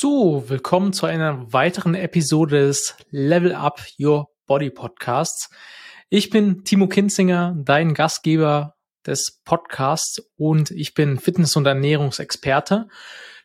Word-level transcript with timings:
So, 0.00 0.48
willkommen 0.48 0.92
zu 0.92 1.06
einer 1.06 1.52
weiteren 1.52 1.96
Episode 1.96 2.68
des 2.68 2.94
Level 3.10 3.52
Up 3.52 3.84
Your 3.98 4.28
Body 4.46 4.70
Podcasts. 4.70 5.50
Ich 6.08 6.30
bin 6.30 6.62
Timo 6.62 6.86
Kinzinger, 6.86 7.56
dein 7.58 7.94
Gastgeber 7.94 8.76
des 9.04 9.40
Podcasts 9.44 10.22
und 10.36 10.70
ich 10.70 10.94
bin 10.94 11.18
Fitness- 11.18 11.56
und 11.56 11.66
Ernährungsexperte, 11.66 12.86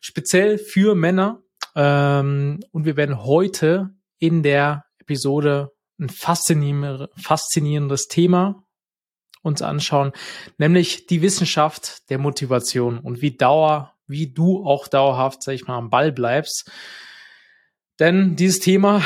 speziell 0.00 0.58
für 0.58 0.94
Männer. 0.94 1.42
Ähm, 1.74 2.60
und 2.70 2.84
wir 2.84 2.96
werden 2.96 3.24
heute 3.24 3.90
in 4.20 4.44
der 4.44 4.84
Episode 5.00 5.72
ein 5.98 6.08
faszinierendes 6.08 8.06
Thema 8.06 8.62
uns 9.42 9.60
anschauen, 9.60 10.12
nämlich 10.58 11.06
die 11.06 11.20
Wissenschaft 11.20 12.08
der 12.10 12.18
Motivation 12.18 13.00
und 13.00 13.22
wie 13.22 13.36
Dauer 13.36 13.93
wie 14.06 14.32
du 14.32 14.64
auch 14.64 14.88
dauerhaft, 14.88 15.42
sag 15.42 15.54
ich 15.54 15.66
mal, 15.66 15.76
am 15.76 15.90
Ball 15.90 16.12
bleibst. 16.12 16.70
Denn 18.00 18.36
dieses 18.36 18.58
Thema 18.60 19.02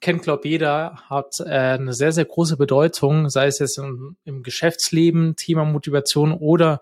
kennt, 0.00 0.22
glaube 0.22 0.48
jeder, 0.48 1.02
hat 1.08 1.34
äh, 1.40 1.44
eine 1.44 1.92
sehr, 1.92 2.12
sehr 2.12 2.24
große 2.24 2.56
Bedeutung, 2.56 3.30
sei 3.30 3.46
es 3.46 3.60
jetzt 3.60 3.78
im, 3.78 4.16
im 4.24 4.42
Geschäftsleben, 4.42 5.36
Thema 5.36 5.64
Motivation 5.64 6.32
oder 6.32 6.80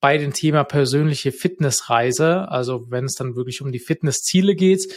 bei 0.00 0.18
dem 0.18 0.32
Thema 0.32 0.62
persönliche 0.62 1.32
Fitnessreise. 1.32 2.48
Also 2.48 2.90
wenn 2.90 3.04
es 3.04 3.14
dann 3.14 3.34
wirklich 3.34 3.62
um 3.62 3.72
die 3.72 3.80
Fitnessziele 3.80 4.54
geht, 4.54 4.92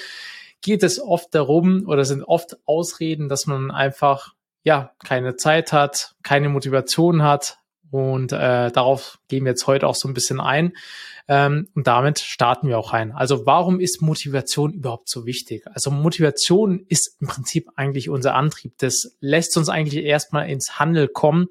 geht 0.62 0.84
es 0.84 1.02
oft 1.02 1.34
darum 1.34 1.88
oder 1.88 2.06
sind 2.06 2.24
oft 2.24 2.58
Ausreden, 2.66 3.30
dass 3.30 3.48
man 3.48 3.72
einfach 3.72 4.34
ja 4.64 4.92
keine 5.04 5.36
Zeit 5.36 5.74
hat, 5.74 6.16
keine 6.22 6.50
Motivation 6.50 7.24
hat, 7.24 7.59
und 7.92 8.32
äh, 8.32 8.72
darauf 8.72 9.20
gehen 9.28 9.46
wir 9.46 9.52
jetzt 9.52 9.68
heute 9.68 9.88
auch 9.88 9.96
so 9.96 10.08
ein 10.08 10.14
bisschen 10.14 10.40
ein. 10.40 10.74
Ähm, 11.28 11.68
und 11.76 11.86
damit 11.86 12.20
starten 12.20 12.68
wir 12.68 12.80
auch 12.80 12.92
rein. 12.94 13.12
Also 13.12 13.46
warum 13.46 13.80
ist 13.80 14.02
Motivation 14.02 14.74
überhaupt 14.74 15.10
so 15.10 15.26
wichtig? 15.26 15.64
Also 15.72 15.92
Motivation 15.92 16.86
ist 16.88 17.18
im 17.22 17.28
Prinzip 17.28 17.70
eigentlich 17.76 18.10
unser 18.10 18.34
Antrieb. 18.34 18.74
Das 18.80 19.16
lässt 19.20 19.56
uns 19.56 19.70
eigentlich 19.70 20.04
erstmal 20.04 20.50
ins 20.50 20.80
Handel 20.80 21.08
kommen, 21.08 21.48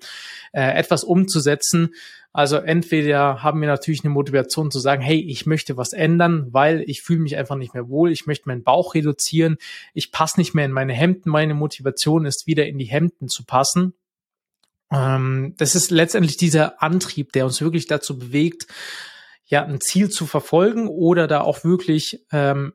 äh, 0.53 0.77
etwas 0.77 1.05
umzusetzen. 1.05 1.95
Also 2.33 2.57
entweder 2.57 3.43
haben 3.43 3.61
wir 3.61 3.69
natürlich 3.69 4.05
eine 4.05 4.13
Motivation 4.13 4.71
zu 4.71 4.81
sagen, 4.81 5.03
hey, 5.03 5.21
ich 5.21 5.47
möchte 5.47 5.77
was 5.77 5.93
ändern, 5.93 6.49
weil 6.51 6.83
ich 6.87 7.03
fühle 7.03 7.21
mich 7.21 7.37
einfach 7.37 7.57
nicht 7.57 7.75
mehr 7.75 7.89
wohl, 7.89 8.13
ich 8.13 8.27
möchte 8.27 8.49
meinen 8.49 8.65
Bauch 8.65 8.95
reduzieren, 8.95 9.57
ich 9.95 10.13
passe 10.13 10.39
nicht 10.39 10.55
mehr 10.55 10.65
in 10.65 10.73
meine 10.73 10.93
Hemden, 10.93 11.31
meine 11.31 11.55
Motivation 11.55 12.27
ist 12.27 12.47
wieder 12.47 12.67
in 12.67 12.79
die 12.79 12.85
Hemden 12.85 13.29
zu 13.29 13.45
passen 13.45 13.95
ähm, 14.91 15.55
das 15.59 15.75
ist 15.75 15.91
letztendlich 15.91 16.37
dieser 16.37 16.83
Antrieb, 16.83 17.33
der 17.33 17.45
uns 17.45 17.61
wirklich 17.61 17.87
dazu 17.87 18.19
bewegt, 18.19 18.67
ja, 19.45 19.65
ein 19.65 19.81
Ziel 19.81 20.11
zu 20.11 20.27
verfolgen 20.27 20.89
oder 20.89 21.27
da 21.27 21.41
auch 21.41 21.65
wirklich 21.65 22.25
ähm, 22.33 22.75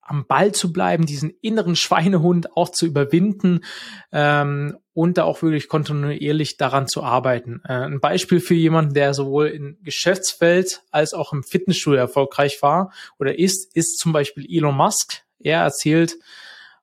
am 0.00 0.26
Ball 0.26 0.52
zu 0.52 0.72
bleiben, 0.72 1.06
diesen 1.06 1.30
inneren 1.40 1.76
Schweinehund 1.76 2.56
auch 2.56 2.70
zu 2.70 2.86
überwinden 2.86 3.64
ähm, 4.12 4.76
und 4.92 5.18
da 5.18 5.24
auch 5.24 5.42
wirklich 5.42 5.68
kontinuierlich 5.68 6.56
daran 6.56 6.86
zu 6.86 7.02
arbeiten. 7.02 7.60
Äh, 7.64 7.72
ein 7.72 8.00
Beispiel 8.00 8.40
für 8.40 8.54
jemanden, 8.54 8.94
der 8.94 9.14
sowohl 9.14 9.48
im 9.48 9.78
Geschäftsfeld 9.82 10.82
als 10.90 11.14
auch 11.14 11.32
im 11.32 11.42
Fitnessstudio 11.42 11.98
erfolgreich 11.98 12.62
war 12.62 12.92
oder 13.18 13.38
ist, 13.38 13.74
ist 13.74 13.98
zum 13.98 14.12
Beispiel 14.12 14.46
Elon 14.48 14.76
Musk. 14.76 15.22
Er 15.40 15.62
erzählt 15.62 16.16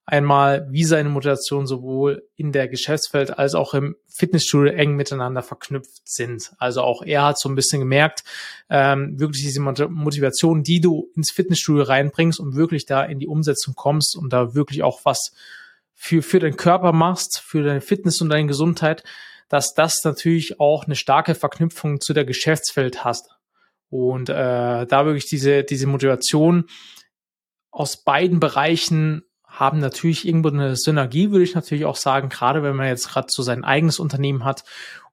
einmal, 0.06 0.68
wie 0.70 0.84
seine 0.84 1.10
Motivation 1.10 1.68
sowohl 1.68 2.28
in 2.36 2.52
der 2.52 2.68
Geschäftswelt 2.68 3.38
als 3.38 3.56
auch 3.56 3.74
im 3.74 3.96
Fitnessstudio 4.08 4.74
eng 4.74 4.96
miteinander 4.96 5.44
verknüpft 5.44 6.02
sind. 6.08 6.52
Also 6.58 6.82
auch 6.82 7.04
er 7.04 7.24
hat 7.24 7.40
so 7.40 7.48
ein 7.50 7.56
bisschen 7.56 7.80
gemerkt, 7.80 8.24
ähm, 8.70 9.20
wirklich 9.20 9.44
diese 9.44 9.62
Motivation, 9.62 10.64
die 10.64 10.82
du 10.82 11.10
ins 11.16 11.32
Fitnessstudio 11.32 11.84
reinbringst 11.84 12.40
und 12.40 12.56
wirklich 12.56 12.86
da 12.86 13.04
in 13.04 13.20
die 13.20 13.28
Umsetzung 13.28 13.76
kommst 13.76 14.16
und 14.16 14.34
da 14.34 14.56
wirklich 14.56 14.84
auch 14.84 15.02
was 15.06 15.34
für, 15.94 16.24
für 16.24 16.40
deinen 16.40 16.58
Körper 16.58 16.94
machst, 16.94 17.40
für 17.40 17.64
deine 17.64 17.82
Fitness 17.82 18.22
und 18.22 18.30
deine 18.30 18.48
Gesundheit, 18.48 19.04
dass 19.50 19.74
das 19.76 20.04
natürlich 20.04 20.60
auch 20.60 20.86
eine 20.86 20.96
starke 20.96 21.36
Verknüpfung 21.36 22.02
zu 22.02 22.14
der 22.14 22.26
Geschäftswelt 22.26 23.04
hast. 23.04 23.30
Und 23.90 24.30
äh, 24.30 24.34
da 24.88 25.06
wirklich 25.06 25.28
diese, 25.28 25.64
diese 25.64 25.86
Motivation 25.86 26.66
aus 27.70 28.04
beiden 28.04 28.40
Bereichen 28.40 29.24
haben 29.52 29.80
natürlich 29.80 30.28
irgendwo 30.28 30.50
eine 30.50 30.76
Synergie, 30.76 31.32
würde 31.32 31.44
ich 31.44 31.56
natürlich 31.56 31.86
auch 31.86 31.96
sagen, 31.96 32.30
gerade 32.30 32.64
wenn 32.64 32.76
man 32.76 32.88
jetzt 32.88 33.10
gerade 33.10 33.28
so 33.30 33.44
sein 33.44 33.64
eigenes 33.64 34.00
Unternehmen 34.00 34.44
hat 34.44 34.64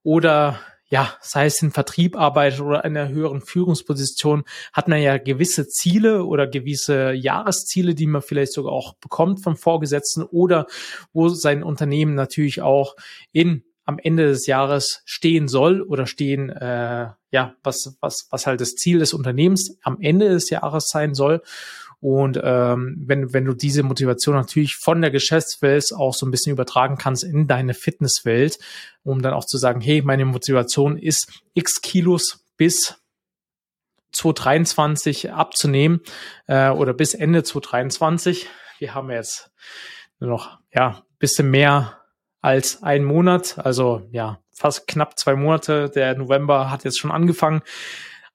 oder 0.03 0.59
ja, 0.91 1.13
sei 1.21 1.45
es 1.45 1.61
in 1.61 1.71
Vertrieb 1.71 2.17
arbeitet 2.17 2.61
oder 2.61 2.83
in 2.85 2.97
einer 2.97 3.11
höheren 3.11 3.43
Führungsposition, 3.43 4.45
hat 4.73 4.89
man 4.89 5.03
ja 5.03 5.19
gewisse 5.19 5.69
Ziele 5.69 6.25
oder 6.25 6.47
gewisse 6.47 7.13
Jahresziele, 7.13 7.95
die 7.95 8.07
man 8.07 8.23
vielleicht 8.23 8.55
sogar 8.55 8.73
auch 8.73 8.95
bekommt 8.95 9.43
vom 9.43 9.57
Vorgesetzten 9.57 10.23
oder 10.23 10.67
wo 11.13 11.29
sein 11.29 11.63
Unternehmen 11.63 12.15
natürlich 12.15 12.63
auch 12.63 12.97
in 13.33 13.65
am 13.85 13.99
Ende 13.99 14.29
des 14.29 14.47
Jahres 14.47 15.01
stehen 15.07 15.49
soll 15.49 15.81
oder 15.81 16.07
stehen, 16.07 16.51
äh, 16.51 17.09
ja, 17.31 17.55
was, 17.63 17.97
was, 18.01 18.29
was 18.31 18.47
halt 18.47 18.61
das 18.61 18.75
Ziel 18.75 18.99
des 18.99 19.15
Unternehmens 19.15 19.79
am 19.83 19.99
Ende 20.03 20.29
des 20.29 20.51
Jahres 20.51 20.89
sein 20.89 21.15
soll. 21.15 21.43
Und 22.01 22.41
ähm, 22.43 22.97
wenn, 23.07 23.33
wenn 23.33 23.45
du 23.45 23.55
diese 23.55 23.83
Motivation 23.83 24.37
natürlich 24.37 24.77
von 24.77 25.01
der 25.01 25.11
Geschäftswelt 25.11 25.93
auch 25.97 26.15
so 26.15 26.27
ein 26.27 26.31
bisschen 26.31 26.53
übertragen 26.53 26.97
kannst 26.97 27.25
in 27.25 27.49
deine 27.49 27.75
Fitnesswelt, 27.75 28.59
um 29.03 29.21
dann 29.21 29.35
auch 29.35 29.45
zu 29.45 29.59
sagen, 29.59 29.81
hey, 29.81 30.03
meine 30.03 30.25
Motivation 30.25 30.97
ist 30.97 31.43
x 31.55 31.81
Kilos 31.81 32.45
bis 32.57 32.97
2023 34.13 35.33
abzunehmen 35.33 36.01
äh, 36.47 36.71
oder 36.71 36.95
bis 36.95 37.15
Ende 37.15 37.43
2023. 37.43 38.49
Wir 38.79 38.95
haben 38.95 39.11
jetzt 39.11 39.51
nur 40.21 40.31
noch 40.31 40.59
ja 40.73 41.03
bisschen 41.19 41.51
mehr 41.51 41.99
als 42.41 42.83
ein 42.83 43.05
Monat, 43.05 43.59
also 43.59 44.09
ja 44.13 44.41
fast 44.55 44.87
knapp 44.87 45.19
zwei 45.19 45.35
Monate. 45.35 45.91
Der 45.91 46.17
November 46.17 46.71
hat 46.71 46.85
jetzt 46.85 46.99
schon 46.99 47.11
angefangen 47.11 47.63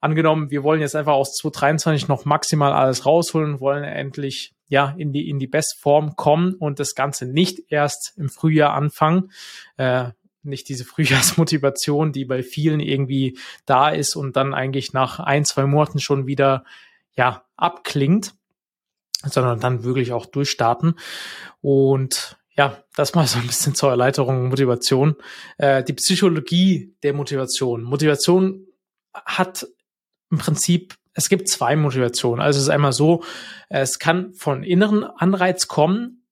angenommen, 0.03 0.51
wir 0.51 0.63
wollen 0.63 0.81
jetzt 0.81 0.95
einfach 0.95 1.13
aus 1.13 1.35
2023 1.35 2.07
noch 2.07 2.25
maximal 2.25 2.73
alles 2.73 3.05
rausholen, 3.05 3.59
wollen 3.59 3.83
endlich 3.83 4.53
ja 4.67 4.93
in 4.97 5.13
die 5.13 5.29
in 5.29 5.39
die 5.39 5.47
Bestform 5.47 6.15
kommen 6.15 6.55
und 6.55 6.79
das 6.79 6.95
Ganze 6.95 7.25
nicht 7.25 7.71
erst 7.71 8.13
im 8.17 8.29
Frühjahr 8.29 8.73
anfangen. 8.73 9.31
Äh, 9.77 10.09
nicht 10.43 10.67
diese 10.67 10.85
Frühjahrsmotivation, 10.85 12.11
die 12.11 12.25
bei 12.25 12.43
vielen 12.43 12.79
irgendwie 12.79 13.37
da 13.65 13.89
ist 13.89 14.15
und 14.15 14.35
dann 14.35 14.53
eigentlich 14.53 14.93
nach 14.93 15.19
ein, 15.19 15.45
zwei 15.45 15.65
Monaten 15.65 15.99
schon 15.99 16.27
wieder 16.27 16.65
ja 17.15 17.43
abklingt, 17.55 18.33
sondern 19.23 19.59
dann 19.59 19.83
wirklich 19.83 20.11
auch 20.11 20.25
durchstarten. 20.25 20.95
Und 21.61 22.37
ja, 22.55 22.83
das 22.95 23.15
mal 23.15 23.25
so 23.25 23.39
ein 23.39 23.47
bisschen 23.47 23.73
zur 23.73 23.89
Erleichterung 23.89 24.49
Motivation. 24.49 25.15
Äh, 25.57 25.83
die 25.83 25.93
Psychologie 25.93 26.93
der 27.03 27.13
Motivation. 27.13 27.83
Motivation 27.83 28.67
hat 29.13 29.67
im 30.33 30.39
Prinzip, 30.39 30.95
es 31.13 31.29
gibt 31.29 31.47
zwei 31.47 31.75
Motivationen. 31.75 32.41
Also 32.41 32.57
es 32.57 32.63
ist 32.63 32.69
einmal 32.69 32.91
so, 32.91 33.23
es 33.69 33.99
kann 33.99 34.33
von 34.33 34.63
inneren 34.63 35.03
Anreiz 35.03 35.67
kommen. 35.67 36.25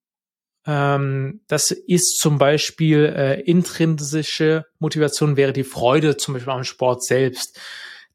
Ähm, 0.66 1.42
das 1.48 1.72
ist 1.72 2.18
zum 2.18 2.40
Beispiel 2.40 3.06
äh, 3.06 3.42
intrinsische 3.42 4.66
Motivation, 4.80 5.38
wäre 5.38 5.54
die 5.54 5.64
Freude 5.64 6.18
zum 6.18 6.34
Beispiel 6.34 6.52
am 6.52 6.64
Sport 6.64 7.04
selbst. 7.04 7.60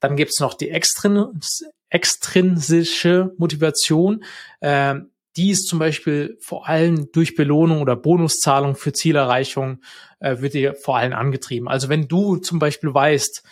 Dann 0.01 0.17
gibt 0.17 0.33
es 0.33 0.41
noch 0.41 0.55
die 0.55 0.71
extrins 0.71 1.65
extrinsische 1.89 3.33
Motivation. 3.39 4.25
Ähm, 4.61 5.13
die 5.37 5.51
ist 5.51 5.69
zum 5.69 5.79
Beispiel 5.79 6.37
vor 6.41 6.69
allem 6.69 7.13
durch 7.13 7.37
Belohnung 7.37 7.81
oder 7.81 7.95
Bonuszahlung 7.95 8.75
für 8.75 8.93
Zielerreichung 8.93 9.83
äh, 10.19 10.41
wird 10.41 10.55
dir 10.55 10.75
vor 10.75 10.97
allem 10.97 11.13
angetrieben. 11.13 11.69
Also 11.69 11.89
wenn 11.89 12.09
du 12.09 12.39
zum 12.39 12.59
Beispiel 12.59 12.93
weißt, 12.93 13.45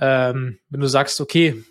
ähm, 0.00 0.58
wenn 0.68 0.80
du 0.80 0.86
sagst, 0.86 1.20
okay, 1.20 1.64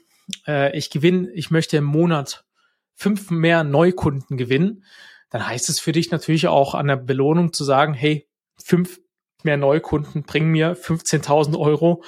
äh, 0.48 0.76
ich 0.78 0.90
gewinne, 0.90 1.32
ich 1.34 1.52
möchte 1.52 1.78
im 1.78 1.84
Monat 1.84 2.46
fünf 2.94 3.30
mehr 3.30 3.64
Neukunden 3.64 4.38
gewinnen, 4.38 4.84
dann 5.30 5.48
heißt 5.48 5.70
es 5.70 5.80
für 5.80 5.92
dich 5.92 6.12
natürlich 6.12 6.48
auch 6.48 6.74
an 6.74 6.88
der 6.88 6.96
Belohnung 6.96 7.54
zu 7.54 7.64
sagen, 7.64 7.94
hey, 7.94 8.28
fünf 8.58 9.00
mehr 9.44 9.58
Neukunden 9.58 10.24
bringen 10.24 10.52
mir 10.52 10.76
15.000 10.76 11.58
Euro 11.58 12.04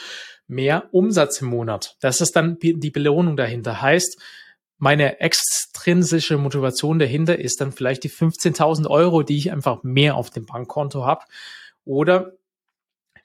mehr 0.48 0.90
Umsatz 0.92 1.42
im 1.42 1.50
Monat. 1.50 1.96
Das 2.00 2.22
ist 2.22 2.36
dann 2.36 2.58
die 2.60 2.90
Belohnung 2.90 3.38
dahinter. 3.38 3.82
Heißt, 3.82 4.20
meine 4.78 5.20
extrinsische 5.20 6.38
Motivation 6.38 7.00
dahinter 7.00 7.38
ist 7.38 7.62
dann 7.62 7.72
vielleicht 7.72 8.04
die 8.04 8.10
15.000 8.10 8.88
Euro, 8.88 9.24
die 9.24 9.38
ich 9.38 9.52
einfach 9.52 9.84
mehr 9.84 10.16
auf 10.16 10.32
dem 10.32 10.46
Bankkonto 10.46 11.06
habe. 11.06 11.26
Oder 11.84 12.39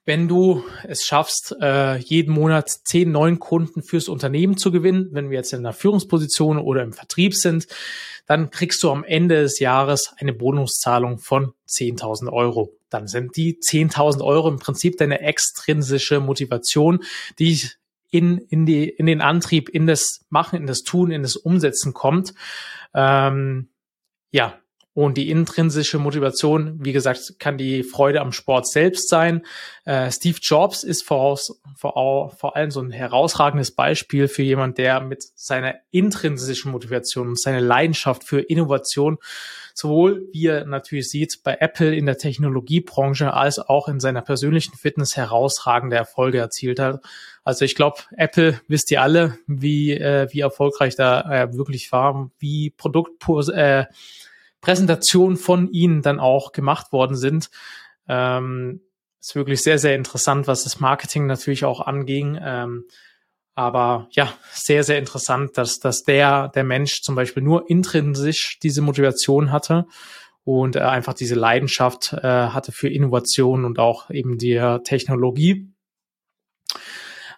wenn 0.05 0.29
du 0.29 0.65
es 0.87 1.05
schaffst, 1.05 1.57
äh, 1.61 1.97
jeden 1.97 2.35
Monat 2.35 2.69
zehn 2.69 3.11
neuen 3.11 3.39
Kunden 3.39 3.83
fürs 3.83 4.09
Unternehmen 4.09 4.57
zu 4.57 4.71
gewinnen, 4.71 5.09
wenn 5.13 5.31
wir 5.31 5.39
jetzt 5.39 5.53
in 5.53 5.61
einer 5.61 5.73
Führungsposition 5.73 6.59
oder 6.59 6.83
im 6.83 6.93
Vertrieb 6.93 7.35
sind, 7.35 7.67
dann 8.27 8.51
kriegst 8.51 8.83
du 8.83 8.91
am 8.91 9.05
Ende 9.05 9.43
des 9.43 9.59
Jahres 9.61 10.15
eine 10.19 10.33
Bonuszahlung 10.33 11.19
von 11.19 11.53
10.000 11.69 12.33
Euro. 12.33 12.73
Dann 12.91 13.07
sind 13.07 13.37
die 13.37 13.59
10.000 13.59 14.23
Euro 14.23 14.49
im 14.49 14.59
Prinzip 14.59 14.97
deine 14.99 15.21
extrinsische 15.21 16.21
Motivation, 16.21 17.03
die 17.39 17.61
in, 18.11 18.39
in, 18.39 18.67
die, 18.67 18.89
in 18.89 19.07
den 19.07 19.21
Antrieb, 19.21 19.69
in 19.69 19.87
das 19.87 20.25
Machen, 20.31 20.57
in 20.57 20.67
das 20.67 20.83
Tun, 20.85 21.11
in 21.11 21.23
das 21.23 21.37
Umsetzen 21.37 21.93
kommt. 21.93 22.35
Ähm, 22.95 23.69
ja, 24.31 24.59
und 24.95 25.19
die 25.19 25.29
intrinsische 25.29 25.99
Motivation, 25.99 26.79
wie 26.85 26.93
gesagt, 26.93 27.41
kann 27.41 27.59
die 27.59 27.83
Freude 27.83 28.21
am 28.21 28.31
Sport 28.31 28.69
selbst 28.69 29.09
sein. 29.09 29.45
Äh, 29.85 30.11
Steve 30.13 30.39
Jobs 30.41 30.85
ist 30.85 31.03
voraus, 31.03 31.61
vor, 31.77 32.31
vor 32.31 32.57
allem 32.57 32.71
so 32.71 32.81
ein 32.81 32.93
herausragendes 32.93 33.73
Beispiel 33.73 34.29
für 34.29 34.43
jemand, 34.43 34.79
der 34.79 35.01
mit 35.01 35.25
seiner 35.35 35.75
intrinsischen 35.91 36.71
Motivation 36.71 37.29
und 37.29 37.41
seiner 37.41 37.61
Leidenschaft 37.61 38.25
für 38.25 38.41
Innovation 38.41 39.19
sowohl, 39.75 40.29
wie 40.33 40.47
er 40.47 40.65
natürlich 40.65 41.11
sieht, 41.11 41.41
bei 41.43 41.57
Apple 41.59 41.95
in 41.95 42.07
der 42.07 42.17
Technologiebranche 42.17 43.35
als 43.35 43.59
auch 43.59 43.89
in 43.89 43.99
seiner 43.99 44.23
persönlichen 44.23 44.77
Fitness 44.77 45.17
herausragende 45.17 45.97
Erfolge 45.97 46.39
erzielt 46.39 46.79
hat. 46.79 47.03
Also 47.43 47.65
ich 47.65 47.75
glaube, 47.75 47.99
Apple 48.17 48.61
wisst 48.69 48.93
ihr 48.93 49.03
alle, 49.03 49.39
wie, 49.49 49.93
äh, 49.93 50.29
wie 50.31 50.41
erfolgreich 50.41 50.95
da 50.95 51.21
äh, 51.23 51.53
wirklich 51.57 51.91
war, 51.91 52.31
wie 52.39 52.71
Produkt 52.71 53.25
äh, 53.53 53.87
Präsentationen 54.65 55.37
von 55.37 55.71
ihnen 55.71 56.01
dann 56.01 56.21
auch 56.21 56.53
gemacht 56.53 56.91
worden 56.91 57.17
sind. 57.17 57.51
Ähm, 58.09 58.81
ist 59.21 59.35
wirklich 59.35 59.63
sehr, 59.63 59.79
sehr 59.79 59.95
interessant, 59.95 60.47
was 60.47 60.65
das 60.65 60.81
Marketing 60.81 61.27
natürlich 61.27 61.67
auch 61.67 61.81
anging. 61.81 62.39
Ähm, 62.43 62.85
aber 63.55 64.09
ja, 64.11 64.33
sehr, 64.53 64.83
sehr 64.83 64.99
interessant, 64.99 65.59
dass, 65.59 65.79
dass 65.79 66.03
der, 66.03 66.49
der 66.49 66.65
Mensch 66.65 67.03
zum 67.03 67.15
Beispiel 67.15 67.43
nur 67.43 67.69
intrinsisch 67.69 68.59
diese 68.63 68.81
Motivation 68.81 69.53
hatte 69.53 69.87
und 70.45 70.77
äh, 70.77 70.81
einfach 70.81 71.13
diese 71.13 71.35
Leidenschaft 71.35 72.15
äh, 72.15 72.23
hatte 72.23 72.73
für 72.73 72.89
Innovation 72.89 73.67
und 73.67 73.79
auch 73.79 74.11
eben 74.11 74.39
die 74.39 74.59
Technologie. 74.85 75.69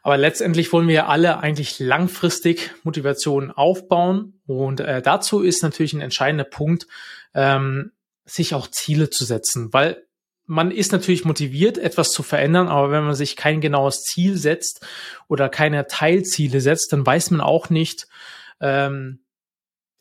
Aber 0.06 0.18
letztendlich 0.18 0.72
wollen 0.72 0.86
wir 0.86 1.08
alle 1.08 1.40
eigentlich 1.40 1.80
langfristig 1.80 2.70
Motivation 2.84 3.50
aufbauen. 3.50 4.40
Und 4.46 4.78
äh, 4.78 5.02
dazu 5.02 5.40
ist 5.40 5.64
natürlich 5.64 5.94
ein 5.94 6.00
entscheidender 6.00 6.44
Punkt, 6.44 6.86
ähm, 7.34 7.90
sich 8.24 8.54
auch 8.54 8.68
Ziele 8.68 9.10
zu 9.10 9.24
setzen, 9.24 9.72
weil 9.72 10.04
man 10.44 10.70
ist 10.70 10.92
natürlich 10.92 11.24
motiviert, 11.24 11.76
etwas 11.76 12.12
zu 12.12 12.22
verändern, 12.22 12.68
aber 12.68 12.92
wenn 12.92 13.02
man 13.02 13.16
sich 13.16 13.34
kein 13.34 13.60
genaues 13.60 14.02
Ziel 14.02 14.36
setzt 14.36 14.86
oder 15.26 15.48
keine 15.48 15.88
Teilziele 15.88 16.60
setzt, 16.60 16.92
dann 16.92 17.04
weiß 17.04 17.32
man 17.32 17.40
auch 17.40 17.68
nicht, 17.68 18.06
ähm, 18.60 19.18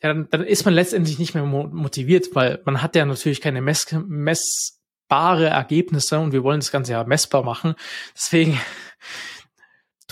ja, 0.00 0.10
dann, 0.10 0.28
dann 0.30 0.44
ist 0.44 0.64
man 0.64 0.74
letztendlich 0.74 1.18
nicht 1.18 1.34
mehr 1.34 1.42
motiviert, 1.42 2.32
weil 2.34 2.62
man 2.64 2.80
hat 2.80 2.94
ja 2.94 3.04
natürlich 3.04 3.40
keine 3.40 3.60
mess 3.60 3.92
messbare 4.06 5.48
Ergebnisse 5.48 6.20
und 6.20 6.30
wir 6.30 6.44
wollen 6.44 6.60
das 6.60 6.70
Ganze 6.70 6.92
ja 6.92 7.02
messbar 7.02 7.42
machen. 7.42 7.74
Deswegen 8.14 8.60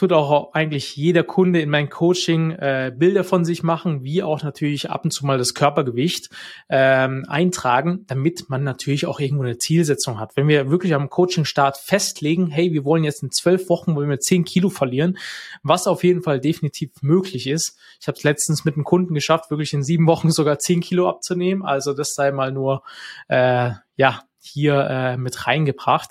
tut 0.04 0.12
auch 0.12 0.52
eigentlich 0.52 0.96
jeder 0.96 1.22
Kunde 1.22 1.62
in 1.62 1.70
meinem 1.70 1.88
Coaching 1.88 2.50
äh, 2.50 2.92
Bilder 2.94 3.24
von 3.24 3.46
sich 3.46 3.62
machen, 3.62 4.04
wie 4.04 4.22
auch 4.22 4.42
natürlich 4.42 4.90
ab 4.90 5.02
und 5.04 5.12
zu 5.12 5.24
mal 5.24 5.38
das 5.38 5.54
Körpergewicht 5.54 6.28
ähm, 6.68 7.24
eintragen, 7.26 8.04
damit 8.06 8.50
man 8.50 8.64
natürlich 8.64 9.06
auch 9.06 9.18
irgendwo 9.18 9.44
eine 9.44 9.56
Zielsetzung 9.56 10.20
hat. 10.20 10.36
Wenn 10.36 10.46
wir 10.46 10.68
wirklich 10.68 10.94
am 10.94 11.08
Coaching-Start 11.08 11.78
festlegen, 11.78 12.48
hey, 12.48 12.74
wir 12.74 12.84
wollen 12.84 13.02
jetzt 13.02 13.22
in 13.22 13.30
zwölf 13.30 13.70
Wochen 13.70 13.96
wollen 13.96 14.10
wir 14.10 14.20
zehn 14.20 14.44
Kilo 14.44 14.68
verlieren, 14.68 15.16
was 15.62 15.86
auf 15.86 16.04
jeden 16.04 16.22
Fall 16.22 16.38
definitiv 16.38 16.90
möglich 17.00 17.46
ist. 17.46 17.78
Ich 17.98 18.06
habe 18.06 18.18
es 18.18 18.24
letztens 18.24 18.66
mit 18.66 18.74
einem 18.74 18.84
Kunden 18.84 19.14
geschafft, 19.14 19.50
wirklich 19.50 19.72
in 19.72 19.82
sieben 19.82 20.06
Wochen 20.06 20.30
sogar 20.30 20.58
zehn 20.58 20.82
Kilo 20.82 21.08
abzunehmen. 21.08 21.64
Also 21.64 21.94
das 21.94 22.12
sei 22.12 22.30
mal 22.30 22.52
nur 22.52 22.82
äh, 23.28 23.70
ja 23.96 24.22
hier 24.38 24.86
äh, 24.90 25.16
mit 25.16 25.46
reingebracht. 25.46 26.10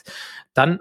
Dann 0.55 0.79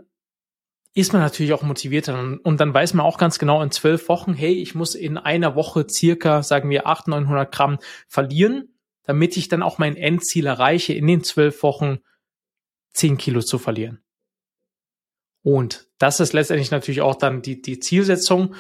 ist 0.95 1.13
man 1.13 1.23
natürlich 1.23 1.53
auch 1.53 1.63
motivierter 1.63 2.39
und 2.43 2.61
dann 2.61 2.75
weiß 2.75 2.95
man 2.95 3.07
auch 3.07 3.17
ganz 3.17 3.39
genau 3.39 3.63
in 3.63 3.71
zwölf 3.71 4.09
Wochen, 4.09 4.35
hey, 4.35 4.53
ich 4.53 4.75
muss 4.75 4.95
in 4.95 5.17
einer 5.17 5.55
Woche 5.55 5.87
circa, 5.89 6.43
sagen 6.43 6.69
wir, 6.69 6.87
800, 6.87 7.23
900 7.23 7.53
Gramm 7.53 7.79
verlieren, 8.09 8.75
damit 9.05 9.37
ich 9.37 9.49
dann 9.49 9.63
auch 9.63 9.79
mein 9.79 9.97
Endziel 9.97 10.47
erreiche, 10.47 10.93
in 10.93 11.07
den 11.07 11.25
zwölf 11.25 11.63
Wochen 11.63 11.99
zehn 12.93 13.17
Kilo 13.17 13.41
zu 13.41 13.59
verlieren. 13.59 14.03
Und 15.43 15.89
das 15.99 16.21
ist 16.21 16.35
letztendlich 16.35 16.71
natürlich 16.71 17.01
auch 17.01 17.17
dann 17.17 17.41
die, 17.41 17.63
die 17.63 17.81
Zielsetzung 17.81 18.55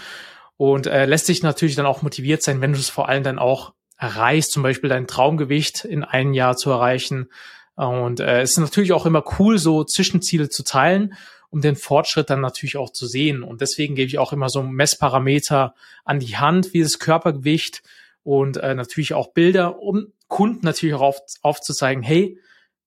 und 0.56 0.86
äh, 0.86 1.04
lässt 1.04 1.26
sich 1.26 1.42
natürlich 1.42 1.76
dann 1.76 1.86
auch 1.86 2.02
motiviert 2.02 2.42
sein, 2.42 2.60
wenn 2.60 2.72
du 2.72 2.78
es 2.78 2.88
vor 2.88 3.08
allem 3.08 3.22
dann 3.22 3.38
auch 3.38 3.74
erreichst, 3.98 4.52
zum 4.52 4.62
Beispiel 4.62 4.88
dein 4.88 5.06
Traumgewicht 5.06 5.84
in 5.84 6.02
einem 6.02 6.32
Jahr 6.32 6.56
zu 6.56 6.70
erreichen. 6.70 7.30
Und 7.76 8.20
äh, 8.20 8.40
es 8.40 8.52
ist 8.52 8.58
natürlich 8.58 8.92
auch 8.92 9.06
immer 9.06 9.22
cool, 9.38 9.58
so 9.58 9.84
Zwischenziele 9.84 10.48
zu 10.48 10.64
teilen 10.64 11.14
um 11.52 11.60
den 11.60 11.76
Fortschritt 11.76 12.30
dann 12.30 12.40
natürlich 12.40 12.78
auch 12.78 12.90
zu 12.90 13.06
sehen. 13.06 13.42
Und 13.42 13.60
deswegen 13.60 13.94
gebe 13.94 14.08
ich 14.08 14.18
auch 14.18 14.32
immer 14.32 14.48
so 14.48 14.62
Messparameter 14.62 15.74
an 16.02 16.18
die 16.18 16.38
Hand, 16.38 16.72
wie 16.72 16.82
das 16.82 16.98
Körpergewicht 16.98 17.82
und 18.22 18.56
äh, 18.56 18.74
natürlich 18.74 19.12
auch 19.12 19.32
Bilder, 19.34 19.78
um 19.78 20.12
Kunden 20.28 20.64
natürlich 20.64 20.94
auch 20.94 21.02
auf, 21.02 21.20
aufzuzeigen, 21.42 22.02
hey, 22.02 22.38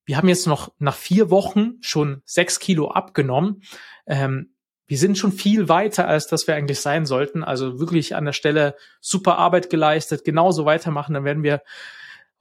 wir 0.05 0.17
haben 0.17 0.27
jetzt 0.27 0.47
noch 0.47 0.73
nach 0.79 0.95
vier 0.95 1.29
Wochen 1.29 1.75
schon 1.81 2.23
sechs 2.25 2.59
Kilo 2.59 2.89
abgenommen. 2.89 3.61
Ähm, 4.07 4.55
wir 4.87 4.97
sind 4.97 5.19
schon 5.19 5.31
viel 5.31 5.69
weiter, 5.69 6.07
als 6.07 6.25
dass 6.25 6.47
wir 6.47 6.55
eigentlich 6.55 6.79
sein 6.79 7.05
sollten. 7.05 7.43
Also 7.43 7.79
wirklich 7.79 8.15
an 8.15 8.25
der 8.25 8.33
Stelle 8.33 8.75
super 8.99 9.37
Arbeit 9.37 9.69
geleistet, 9.69 10.25
genauso 10.25 10.65
weitermachen, 10.65 11.13
dann 11.13 11.23
werden 11.23 11.43
wir 11.43 11.61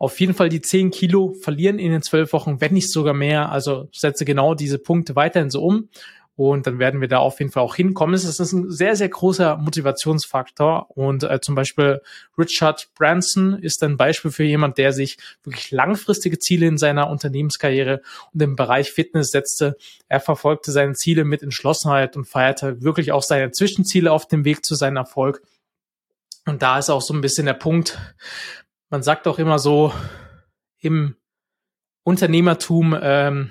auf 0.05 0.21
jeden 0.21 0.35
Fall 0.35 0.51
die 0.51 0.61
10 0.61 0.91
Kilo 0.91 1.35
verlieren 1.41 1.79
in 1.79 1.91
den 1.91 2.03
zwölf 2.03 2.35
Wochen, 2.35 2.61
wenn 2.61 2.75
nicht 2.75 2.93
sogar 2.93 3.15
mehr. 3.15 3.51
Also 3.51 3.89
setze 3.91 4.27
genau 4.27 4.55
diese 4.55 4.79
Punkte 4.79 5.17
weiterhin 5.17 5.51
so 5.51 5.63
um. 5.65 5.89
Und 6.37 6.67
dann 6.67 6.79
werden 6.79 7.01
wir 7.01 7.09
da 7.09 7.19
auf 7.19 7.39
jeden 7.39 7.53
Fall 7.53 7.63
auch 7.63 7.77
hinkommen. 7.77 8.15
Es 8.15 8.25
ist 8.25 8.53
ein 8.53 8.71
sehr, 8.71 8.97
sehr 8.97 9.09
großer 9.09 9.57
Motivationsfaktor. 9.57 10.91
Und 10.91 11.23
äh, 11.23 11.41
zum 11.41 11.55
Beispiel 11.55 12.03
Richard 12.37 12.89
Branson 12.97 13.59
ist 13.59 13.83
ein 13.83 13.97
Beispiel 13.97 14.31
für 14.31 14.45
jemand, 14.45 14.77
der 14.77 14.93
sich 14.93 15.17
wirklich 15.43 15.71
langfristige 15.71 16.39
Ziele 16.39 16.67
in 16.67 16.77
seiner 16.77 17.09
Unternehmenskarriere 17.09 18.03
und 18.35 18.43
im 18.43 18.57
Bereich 18.57 18.93
Fitness 18.93 19.31
setzte. 19.31 19.77
Er 20.09 20.21
verfolgte 20.21 20.71
seine 20.71 20.93
Ziele 20.93 21.25
mit 21.25 21.43
Entschlossenheit 21.43 22.15
und 22.15 22.27
feierte 22.27 22.83
wirklich 22.83 23.13
auch 23.13 23.23
seine 23.23 23.53
Zwischenziele 23.53 24.13
auf 24.13 24.27
dem 24.27 24.45
Weg 24.45 24.67
zu 24.67 24.75
seinem 24.75 24.97
Erfolg. 24.97 25.41
Und 26.47 26.63
da 26.63 26.79
ist 26.79 26.91
auch 26.91 27.01
so 27.01 27.15
ein 27.15 27.23
bisschen 27.23 27.47
der 27.47 27.55
Punkt, 27.55 27.99
man 28.95 29.03
sagt 29.03 29.27
auch 29.27 29.41
immer 29.41 29.59
so 29.59 29.93
im 30.79 31.17
Unternehmertum, 32.05 32.97
ähm, 33.03 33.51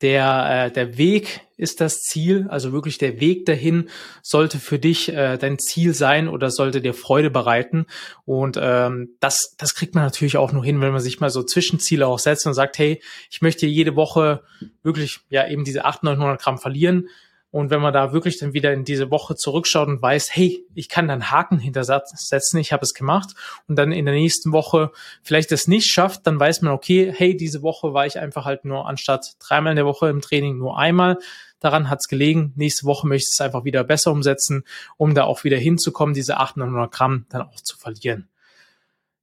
der, 0.00 0.68
äh, 0.68 0.72
der 0.72 0.96
Weg 0.96 1.42
ist 1.58 1.82
das 1.82 2.00
Ziel, 2.00 2.46
also 2.48 2.72
wirklich 2.72 2.96
der 2.96 3.20
Weg 3.20 3.44
dahin 3.44 3.90
sollte 4.22 4.58
für 4.58 4.78
dich 4.78 5.10
äh, 5.10 5.36
dein 5.36 5.58
Ziel 5.58 5.92
sein 5.92 6.26
oder 6.26 6.50
sollte 6.50 6.80
dir 6.80 6.94
Freude 6.94 7.28
bereiten. 7.28 7.84
Und 8.24 8.58
ähm, 8.58 9.10
das, 9.20 9.56
das 9.58 9.74
kriegt 9.74 9.94
man 9.94 10.04
natürlich 10.04 10.38
auch 10.38 10.52
nur 10.52 10.64
hin, 10.64 10.80
wenn 10.80 10.92
man 10.92 11.02
sich 11.02 11.20
mal 11.20 11.28
so 11.28 11.42
Zwischenziele 11.42 12.06
auch 12.06 12.18
setzt 12.18 12.46
und 12.46 12.54
sagt, 12.54 12.78
hey, 12.78 13.02
ich 13.28 13.42
möchte 13.42 13.66
jede 13.66 13.94
Woche 13.94 14.42
wirklich 14.82 15.20
ja 15.28 15.46
eben 15.46 15.64
diese 15.64 15.84
800, 15.84 16.16
900 16.16 16.40
Gramm 16.40 16.56
verlieren 16.56 17.10
und 17.50 17.70
wenn 17.70 17.80
man 17.80 17.92
da 17.92 18.12
wirklich 18.12 18.38
dann 18.38 18.52
wieder 18.52 18.72
in 18.72 18.84
diese 18.84 19.10
Woche 19.10 19.34
zurückschaut 19.34 19.88
und 19.88 20.00
weiß, 20.00 20.34
hey, 20.34 20.64
ich 20.74 20.88
kann 20.88 21.08
dann 21.08 21.30
Haken 21.30 21.58
hintersetzen, 21.58 22.60
ich 22.60 22.72
habe 22.72 22.84
es 22.84 22.94
gemacht 22.94 23.34
und 23.66 23.76
dann 23.76 23.90
in 23.90 24.04
der 24.04 24.14
nächsten 24.14 24.52
Woche 24.52 24.92
vielleicht 25.22 25.50
das 25.50 25.66
nicht 25.66 25.90
schafft, 25.90 26.26
dann 26.26 26.38
weiß 26.38 26.62
man, 26.62 26.72
okay, 26.72 27.12
hey, 27.14 27.36
diese 27.36 27.62
Woche 27.62 27.92
war 27.92 28.06
ich 28.06 28.18
einfach 28.18 28.44
halt 28.44 28.64
nur 28.64 28.86
anstatt 28.86 29.34
dreimal 29.40 29.72
in 29.72 29.76
der 29.76 29.86
Woche 29.86 30.08
im 30.08 30.20
Training 30.20 30.58
nur 30.58 30.78
einmal. 30.78 31.18
Daran 31.58 31.90
hat's 31.90 32.06
gelegen. 32.08 32.52
Nächste 32.56 32.86
Woche 32.86 33.06
möchte 33.06 33.28
ich 33.28 33.34
es 33.36 33.40
einfach 33.44 33.64
wieder 33.64 33.82
besser 33.84 34.12
umsetzen, 34.12 34.64
um 34.96 35.14
da 35.14 35.24
auch 35.24 35.42
wieder 35.44 35.58
hinzukommen, 35.58 36.14
diese 36.14 36.38
800 36.38 36.90
Gramm 36.92 37.26
dann 37.30 37.42
auch 37.42 37.60
zu 37.60 37.76
verlieren. 37.76 38.28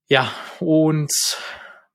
Ja, 0.09 0.31
und 0.59 1.11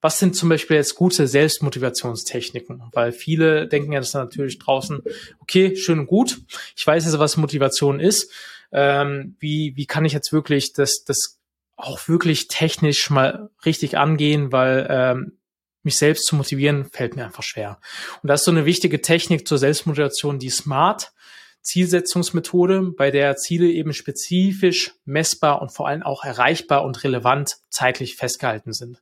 was 0.02 0.18
sind 0.18 0.36
zum 0.36 0.48
Beispiel 0.48 0.76
jetzt 0.76 0.96
gute 0.96 1.28
Selbstmotivationstechniken? 1.28 2.82
Weil 2.92 3.12
viele 3.12 3.68
denken 3.68 3.92
ja 3.92 4.00
das 4.00 4.12
natürlich 4.12 4.58
draußen, 4.58 5.00
okay, 5.38 5.76
schön 5.76 6.00
und 6.00 6.06
gut, 6.08 6.40
ich 6.76 6.86
weiß 6.86 7.04
jetzt, 7.04 7.18
was 7.18 7.36
Motivation 7.36 8.00
ist. 8.00 8.30
Ähm, 8.72 9.36
wie, 9.38 9.74
wie 9.76 9.86
kann 9.86 10.04
ich 10.04 10.12
jetzt 10.12 10.32
wirklich 10.32 10.72
das, 10.72 11.04
das 11.04 11.38
auch 11.76 12.08
wirklich 12.08 12.48
technisch 12.48 13.10
mal 13.10 13.50
richtig 13.64 13.96
angehen, 13.96 14.50
weil 14.50 14.86
ähm, 14.90 15.38
mich 15.84 15.96
selbst 15.96 16.26
zu 16.26 16.36
motivieren, 16.36 16.86
fällt 16.86 17.16
mir 17.16 17.24
einfach 17.24 17.42
schwer. 17.42 17.78
Und 18.22 18.28
das 18.28 18.40
ist 18.40 18.46
so 18.46 18.50
eine 18.50 18.64
wichtige 18.64 19.02
Technik 19.02 19.46
zur 19.46 19.58
Selbstmotivation, 19.58 20.38
die 20.38 20.50
Smart. 20.50 21.12
Zielsetzungsmethode, 21.60 22.92
bei 22.96 23.12
der 23.12 23.36
Ziele 23.36 23.68
eben 23.68 23.92
spezifisch, 23.92 24.94
messbar 25.04 25.62
und 25.62 25.70
vor 25.70 25.86
allem 25.86 26.02
auch 26.02 26.24
erreichbar 26.24 26.82
und 26.84 27.04
relevant 27.04 27.58
zeitlich 27.70 28.16
festgehalten 28.16 28.72
sind. 28.72 29.00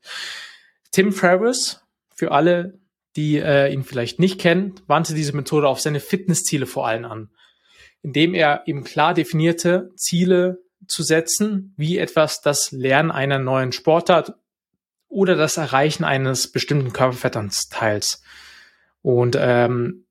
Tim 0.91 1.13
Ferriss, 1.13 1.85
für 2.15 2.33
alle, 2.33 2.79
die 3.17 3.39
äh, 3.39 3.73
ihn 3.73 3.85
vielleicht 3.85 4.19
nicht 4.19 4.41
kennen, 4.41 4.75
wandte 4.87 5.15
diese 5.15 5.35
Methode 5.35 5.69
auf 5.69 5.81
seine 5.81 6.01
Fitnessziele 6.01 6.67
vor 6.67 6.87
allem 6.87 7.05
an, 7.05 7.31
indem 8.03 8.35
er 8.35 8.63
eben 8.67 8.85
klar 8.85 9.15
definierte 9.15 9.91
Ziele 9.97 10.63
zu 10.87 11.03
setzen, 11.03 11.75
wie 11.77 11.99
etwas 11.99 12.41
das 12.41 12.73
Lernen 12.73 13.11
einer 13.11 13.39
neuen 13.39 13.73
Sportart 13.73 14.35
oder 15.09 15.35
das 15.35 15.57
Erreichen 15.57 16.05
eines 16.05 16.51
bestimmten 16.51 16.93
Körperfettanteils. 16.93 18.23
Und 19.03 19.37
ähm, 19.39 20.07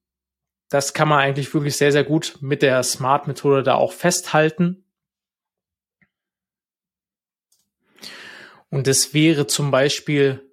das 0.69 0.93
kann 0.93 1.07
man 1.07 1.19
eigentlich 1.19 1.53
wirklich 1.53 1.77
sehr, 1.77 1.91
sehr 1.91 2.03
gut 2.03 2.37
mit 2.41 2.61
der 2.61 2.83
Smart-Methode 2.83 3.63
da 3.63 3.75
auch 3.75 3.93
festhalten. 3.93 4.83
Und 8.69 8.85
das 8.85 9.13
wäre 9.13 9.47
zum 9.47 9.71
Beispiel, 9.71 10.48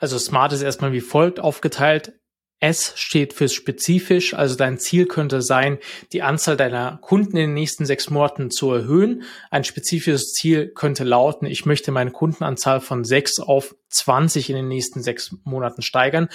also 0.00 0.18
Smart 0.18 0.52
ist 0.52 0.62
erstmal 0.62 0.92
wie 0.92 1.00
folgt 1.00 1.38
aufgeteilt. 1.38 2.14
S 2.62 2.92
steht 2.96 3.32
für 3.32 3.48
spezifisch, 3.48 4.34
also 4.34 4.54
dein 4.54 4.78
Ziel 4.78 5.06
könnte 5.06 5.40
sein, 5.40 5.78
die 6.12 6.20
Anzahl 6.20 6.58
deiner 6.58 6.98
Kunden 6.98 7.38
in 7.38 7.48
den 7.48 7.54
nächsten 7.54 7.86
sechs 7.86 8.10
Monaten 8.10 8.50
zu 8.50 8.70
erhöhen. 8.70 9.22
Ein 9.50 9.64
spezifisches 9.64 10.34
Ziel 10.34 10.68
könnte 10.68 11.04
lauten, 11.04 11.46
ich 11.46 11.64
möchte 11.64 11.90
meine 11.90 12.10
Kundenanzahl 12.10 12.80
von 12.80 13.04
sechs 13.04 13.40
auf 13.40 13.74
20 13.88 14.50
in 14.50 14.56
den 14.56 14.68
nächsten 14.68 15.02
sechs 15.02 15.34
Monaten 15.44 15.80
steigern. 15.80 16.28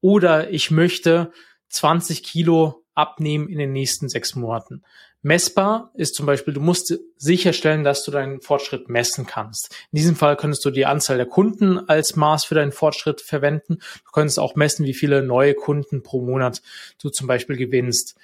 Oder 0.00 0.50
ich 0.50 0.70
möchte 0.70 1.32
20 1.70 2.22
Kilo 2.22 2.84
abnehmen 2.94 3.48
in 3.48 3.58
den 3.58 3.72
nächsten 3.72 4.08
sechs 4.08 4.36
Monaten. 4.36 4.82
Messbar 5.24 5.92
ist 5.94 6.16
zum 6.16 6.26
Beispiel, 6.26 6.52
du 6.52 6.60
musst 6.60 6.98
sicherstellen, 7.16 7.84
dass 7.84 8.02
du 8.02 8.10
deinen 8.10 8.40
Fortschritt 8.40 8.88
messen 8.88 9.24
kannst. 9.24 9.72
In 9.92 9.96
diesem 9.98 10.16
Fall 10.16 10.36
könntest 10.36 10.64
du 10.64 10.70
die 10.70 10.84
Anzahl 10.84 11.16
der 11.16 11.26
Kunden 11.26 11.78
als 11.88 12.16
Maß 12.16 12.44
für 12.44 12.56
deinen 12.56 12.72
Fortschritt 12.72 13.20
verwenden. 13.20 13.78
Du 14.04 14.10
könntest 14.12 14.40
auch 14.40 14.56
messen, 14.56 14.84
wie 14.84 14.94
viele 14.94 15.22
neue 15.22 15.54
Kunden 15.54 16.02
pro 16.02 16.22
Monat 16.22 16.60
du 17.00 17.08
zum 17.08 17.28
Beispiel 17.28 17.56
gewinnst. 17.56 18.16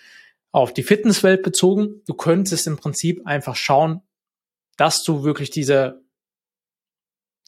Auf 0.51 0.75
die 0.75 0.83
Fitnesswelt 0.83 1.45
bezogen, 1.45 2.03
du 2.05 2.15
könntest 2.15 2.67
im 2.67 2.77
Prinzip 2.77 3.25
einfach 3.27 3.55
schauen, 3.55 4.03
dass 4.77 5.05
du 5.05 5.23
wirklich 5.23 5.51
diese 5.51 6.03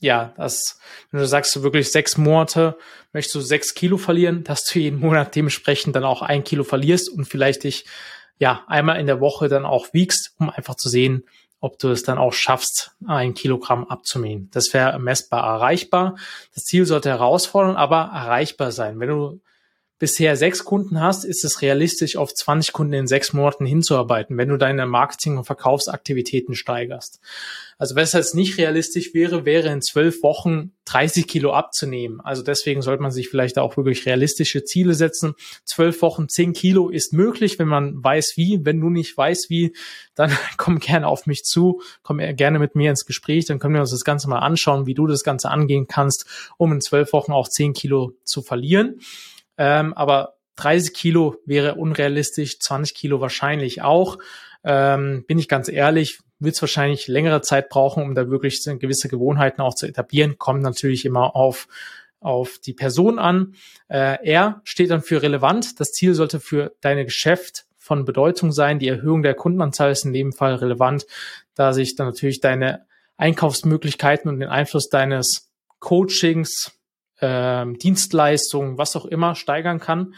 ja, 0.03 0.33
das, 0.39 0.79
wenn 1.11 1.21
du 1.21 1.27
sagst, 1.27 1.55
du 1.55 1.63
wirklich 1.63 1.93
sechs 1.93 2.17
Monate 2.17 2.79
möchtest 3.13 3.35
du 3.35 3.41
sechs 3.41 3.75
Kilo 3.75 3.99
verlieren, 3.99 4.45
dass 4.45 4.65
du 4.65 4.79
jeden 4.79 4.99
Monat 4.99 5.37
dementsprechend 5.37 5.95
dann 5.95 6.05
auch 6.05 6.23
ein 6.23 6.43
Kilo 6.43 6.65
verlierst 6.65 7.11
und 7.11 7.27
vielleicht 7.27 7.65
dich 7.65 7.85
ja 8.41 8.65
einmal 8.67 8.99
in 8.99 9.07
der 9.07 9.21
Woche 9.21 9.49
dann 9.49 9.65
auch 9.65 9.93
wiegst, 9.93 10.35
um 10.39 10.51
einfach 10.51 10.75
zu 10.75 10.89
sehen, 10.89 11.25
ob 11.61 11.79
du 11.79 11.91
es 11.91 12.03
dann 12.03 12.19
auch 12.19 12.33
schaffst, 12.33 12.97
ein 13.07 13.35
Kilogramm 13.35 13.87
abzunehmen. 13.87 14.49
Das 14.51 14.73
wäre 14.73 14.99
messbar 14.99 15.45
erreichbar. 15.45 16.17
Das 16.55 16.65
Ziel 16.65 16.87
sollte 16.87 17.11
herausfordern, 17.11 17.77
aber 17.77 18.11
erreichbar 18.13 18.73
sein. 18.73 18.99
Wenn 18.99 19.11
du 19.11 19.41
bisher 20.01 20.35
sechs 20.35 20.65
Kunden 20.65 21.01
hast, 21.01 21.25
ist 21.25 21.45
es 21.45 21.61
realistisch, 21.61 22.17
auf 22.17 22.35
20 22.35 22.73
Kunden 22.73 22.95
in 22.95 23.07
sechs 23.07 23.35
Monaten 23.35 23.67
hinzuarbeiten, 23.67 24.39
wenn 24.39 24.49
du 24.49 24.57
deine 24.57 24.87
Marketing- 24.87 25.37
und 25.37 25.45
Verkaufsaktivitäten 25.45 26.55
steigerst. 26.55 27.21
Also 27.77 27.97
was 27.97 28.15
jetzt 28.15 28.35
nicht 28.35 28.59
realistisch 28.59 29.13
wäre, 29.15 29.45
wäre 29.45 29.69
in 29.69 29.83
zwölf 29.83 30.23
Wochen 30.23 30.73
30 30.87 31.29
Kilo 31.29 31.53
abzunehmen. 31.53 32.21
Also 32.23 32.43
deswegen 32.43 32.81
sollte 32.81 33.03
man 33.03 33.11
sich 33.11 33.29
vielleicht 33.29 33.59
auch 33.59 33.77
wirklich 33.77 34.07
realistische 34.07 34.65
Ziele 34.65 34.95
setzen. 34.95 35.35
Zwölf 35.65 36.01
Wochen 36.01 36.29
10 36.29 36.55
Kilo 36.55 36.89
ist 36.89 37.13
möglich, 37.13 37.59
wenn 37.59 37.69
man 37.69 38.03
weiß 38.03 38.33
wie. 38.37 38.61
Wenn 38.65 38.81
du 38.81 38.89
nicht 38.89 39.17
weißt 39.17 39.51
wie, 39.51 39.77
dann 40.15 40.33
komm 40.57 40.79
gerne 40.79 41.09
auf 41.09 41.27
mich 41.27 41.45
zu, 41.45 41.83
komm 42.03 42.19
gerne 42.37 42.59
mit 42.59 42.75
mir 42.75 42.89
ins 42.89 43.05
Gespräch, 43.05 43.45
dann 43.45 43.59
können 43.59 43.75
wir 43.75 43.83
uns 43.83 43.91
das 43.91 44.05
Ganze 44.05 44.31
mal 44.31 44.39
anschauen, 44.39 44.87
wie 44.87 44.95
du 44.95 45.07
das 45.07 45.25
Ganze 45.25 45.51
angehen 45.51 45.87
kannst, 45.87 46.25
um 46.57 46.73
in 46.73 46.81
zwölf 46.81 47.13
Wochen 47.13 47.33
auch 47.33 47.49
10 47.49 47.75
Kilo 47.75 48.15
zu 48.25 48.41
verlieren. 48.41 48.99
Ähm, 49.61 49.93
aber 49.93 50.39
30 50.57 50.95
Kilo 50.95 51.37
wäre 51.45 51.75
unrealistisch, 51.75 52.59
20 52.61 52.95
Kilo 52.95 53.21
wahrscheinlich 53.21 53.83
auch. 53.83 54.17
Ähm, 54.65 55.25
bin 55.29 55.39
ich 55.39 55.49
ganz 55.49 55.69
ehrlich, 55.69 56.19
wird 56.39 56.55
es 56.55 56.63
wahrscheinlich 56.63 57.09
längere 57.09 57.43
Zeit 57.43 57.69
brauchen, 57.69 58.03
um 58.03 58.15
da 58.15 58.31
wirklich 58.31 58.65
gewisse 58.65 59.09
Gewohnheiten 59.09 59.61
auch 59.61 59.75
zu 59.75 59.87
etablieren. 59.87 60.39
Kommt 60.39 60.63
natürlich 60.63 61.05
immer 61.05 61.37
auf 61.37 61.69
auf 62.21 62.59
die 62.59 62.75
Person 62.75 63.19
an. 63.19 63.55
Äh, 63.89 64.25
R 64.27 64.61
steht 64.65 64.91
dann 64.91 65.03
für 65.03 65.23
relevant. 65.23 65.81
Das 65.81 65.93
Ziel 65.93 66.15
sollte 66.15 66.39
für 66.39 66.75
deine 66.81 67.05
Geschäft 67.05 67.65
von 67.79 68.05
Bedeutung 68.05 68.53
sein. 68.53 68.79
Die 68.79 68.89
Erhöhung 68.89 69.23
der 69.23 69.35
Kundenanzahl 69.35 69.91
ist 69.91 70.05
in 70.05 70.13
dem 70.13 70.33
Fall 70.33 70.55
relevant, 70.55 71.07
da 71.55 71.73
sich 71.73 71.97
dann 71.97 72.07
natürlich 72.07 72.41
deine 72.41 72.87
Einkaufsmöglichkeiten 73.17 74.31
und 74.31 74.41
den 74.41 74.51
Einfluss 74.51 74.91
deines 74.91 75.51
Coachings 75.79 76.80
ähm, 77.21 77.79
Dienstleistungen, 77.79 78.79
was 78.79 78.97
auch 78.97 79.07
immer 79.07 79.35
steigern 79.35 79.81
kann. 79.81 80.15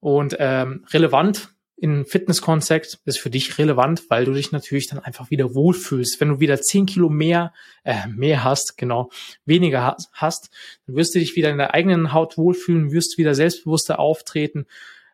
Und 0.00 0.36
ähm, 0.38 0.84
relevant 0.90 1.54
in 1.76 2.04
Fitness-Kontext 2.04 3.00
ist 3.04 3.18
für 3.18 3.30
dich 3.30 3.58
relevant, 3.58 4.04
weil 4.08 4.24
du 4.24 4.32
dich 4.32 4.52
natürlich 4.52 4.86
dann 4.88 5.00
einfach 5.00 5.30
wieder 5.30 5.54
wohlfühlst. 5.54 6.20
Wenn 6.20 6.28
du 6.28 6.40
wieder 6.40 6.60
zehn 6.60 6.86
Kilo 6.86 7.08
mehr, 7.08 7.52
äh, 7.82 8.06
mehr 8.08 8.44
hast, 8.44 8.78
genau, 8.78 9.10
weniger 9.44 9.96
hast, 10.12 10.50
dann 10.86 10.96
wirst 10.96 11.14
du 11.14 11.18
dich 11.18 11.36
wieder 11.36 11.50
in 11.50 11.58
der 11.58 11.74
eigenen 11.74 12.12
Haut 12.12 12.38
wohlfühlen, 12.38 12.92
wirst 12.92 13.18
wieder 13.18 13.34
selbstbewusster 13.34 13.98
auftreten, 13.98 14.66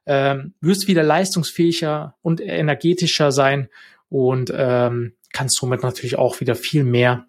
ähm, 0.06 0.54
wirst 0.60 0.86
wieder 0.86 1.02
leistungsfähiger 1.02 2.14
und 2.22 2.40
energetischer 2.40 3.32
sein 3.32 3.68
und 4.08 4.52
ähm, 4.54 5.14
kannst 5.32 5.56
somit 5.56 5.82
natürlich 5.82 6.18
auch 6.18 6.40
wieder 6.40 6.54
viel 6.54 6.84
mehr 6.84 7.26